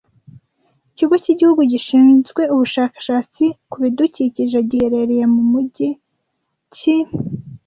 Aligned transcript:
Ikigo 0.91 1.15
cy’igihugu 1.23 1.61
gishinzwe 1.71 2.41
ubushakashatsi 2.53 3.43
ku 3.71 3.75
bidukikije 3.83 4.57
giherereye 4.69 5.25
mu 5.33 5.41
mujyi 5.51 5.89
ki 6.75 6.95